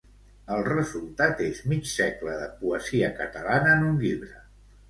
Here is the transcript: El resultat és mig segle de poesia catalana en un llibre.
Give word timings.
El 0.53 0.63
resultat 0.67 1.43
és 1.49 1.59
mig 1.73 1.85
segle 1.91 2.39
de 2.39 2.49
poesia 2.63 3.13
catalana 3.23 3.77
en 3.79 3.87
un 3.93 4.05
llibre. 4.07 4.39